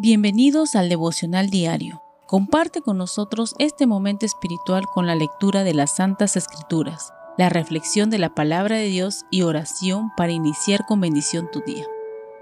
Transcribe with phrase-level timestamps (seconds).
[0.00, 2.04] Bienvenidos al devocional diario.
[2.28, 8.08] Comparte con nosotros este momento espiritual con la lectura de las Santas Escrituras, la reflexión
[8.08, 11.84] de la palabra de Dios y oración para iniciar con bendición tu día.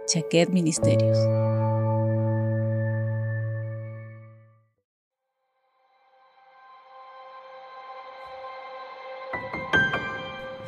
[0.06, 1.16] Chaquet Ministerios.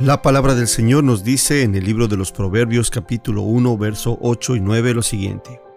[0.00, 4.16] La palabra del Señor nos dice en el libro de los Proverbios capítulo 1, verso
[4.22, 5.67] 8 y 9 lo siguiente.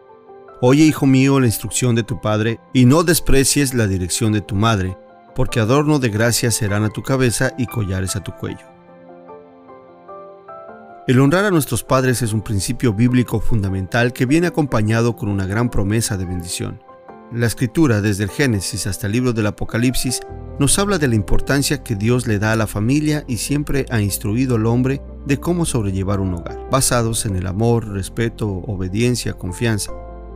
[0.64, 4.54] Oye, hijo mío, la instrucción de tu padre, y no desprecies la dirección de tu
[4.54, 4.96] madre,
[5.36, 8.68] porque adorno de gracia serán a tu cabeza y collares a tu cuello.
[11.08, 15.48] El honrar a nuestros padres es un principio bíblico fundamental que viene acompañado con una
[15.48, 16.80] gran promesa de bendición.
[17.34, 20.20] La escritura, desde el Génesis hasta el libro del Apocalipsis,
[20.60, 24.00] nos habla de la importancia que Dios le da a la familia y siempre ha
[24.00, 29.92] instruido al hombre de cómo sobrellevar un hogar, basados en el amor, respeto, obediencia, confianza.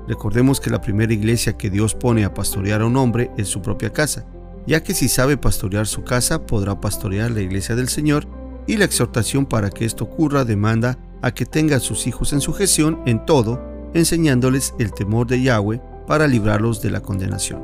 [0.08, 3.62] Recordemos que la primera iglesia que Dios pone a pastorear a un hombre es su
[3.62, 4.26] propia casa,
[4.68, 8.28] ya que si sabe pastorear su casa podrá pastorear la iglesia del Señor
[8.68, 12.42] y la exhortación para que esto ocurra demanda a que tenga a sus hijos en
[12.42, 13.62] sujeción en todo,
[13.94, 17.64] enseñándoles el temor de Yahweh para librarlos de la condenación.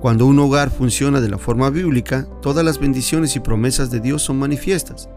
[0.00, 4.22] Cuando un hogar funciona de la forma bíblica, todas las bendiciones y promesas de Dios
[4.22, 5.08] son manifiestas.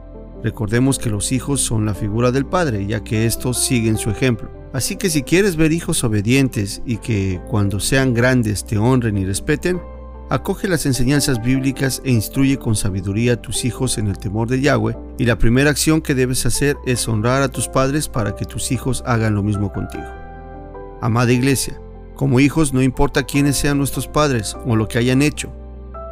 [0.43, 4.56] Recordemos que los hijos son la figura del Padre, ya que estos siguen su ejemplo.
[4.73, 9.25] Así que si quieres ver hijos obedientes y que cuando sean grandes te honren y
[9.25, 9.81] respeten,
[10.29, 14.59] acoge las enseñanzas bíblicas e instruye con sabiduría a tus hijos en el temor de
[14.59, 18.45] Yahweh, y la primera acción que debes hacer es honrar a tus padres para que
[18.45, 20.05] tus hijos hagan lo mismo contigo.
[21.01, 21.79] Amada iglesia,
[22.15, 25.49] como hijos no importa quiénes sean nuestros padres o lo que hayan hecho,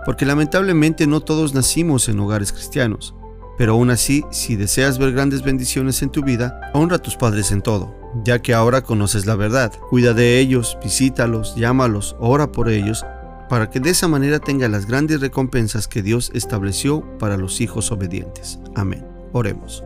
[0.05, 3.15] porque lamentablemente no todos nacimos en hogares cristianos,
[3.57, 7.51] pero aún así, si deseas ver grandes bendiciones en tu vida, honra a tus padres
[7.51, 9.71] en todo, ya que ahora conoces la verdad.
[9.89, 13.05] Cuida de ellos, visítalos, llámalos, ora por ellos,
[13.49, 17.91] para que de esa manera tenga las grandes recompensas que Dios estableció para los hijos
[17.91, 18.59] obedientes.
[18.75, 19.05] Amén.
[19.31, 19.83] Oremos.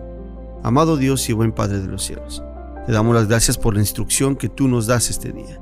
[0.64, 2.44] Amado Dios y buen Padre de los cielos,
[2.86, 5.60] te damos las gracias por la instrucción que tú nos das este día.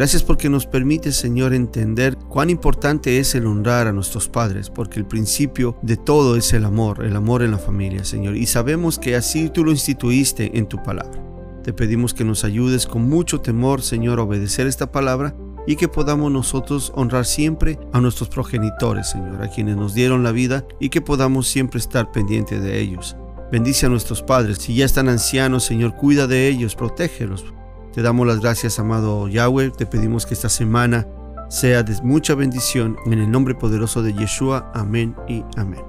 [0.00, 4.98] Gracias porque nos permite, Señor, entender cuán importante es el honrar a nuestros padres, porque
[4.98, 8.34] el principio de todo es el amor, el amor en la familia, Señor.
[8.34, 11.22] Y sabemos que así tú lo instituiste en tu palabra.
[11.62, 15.86] Te pedimos que nos ayudes con mucho temor, Señor, a obedecer esta palabra y que
[15.86, 20.88] podamos nosotros honrar siempre a nuestros progenitores, Señor, a quienes nos dieron la vida y
[20.88, 23.18] que podamos siempre estar pendientes de ellos.
[23.52, 24.56] Bendice a nuestros padres.
[24.62, 27.44] Si ya están ancianos, Señor, cuida de ellos, protégelos.
[27.92, 29.70] Te damos las gracias, amado Yahweh.
[29.70, 31.06] Te pedimos que esta semana
[31.48, 32.96] sea de mucha bendición.
[33.06, 34.70] En el nombre poderoso de Yeshua.
[34.74, 35.84] Amén y amén.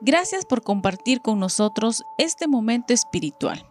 [0.00, 3.64] Gracias por compartir con nosotros este momento espiritual.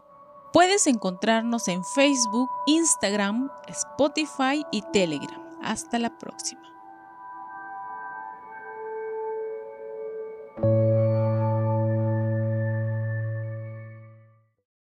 [0.54, 5.42] Puedes encontrarnos en Facebook, Instagram, Spotify y Telegram.
[5.62, 6.71] Hasta la próxima.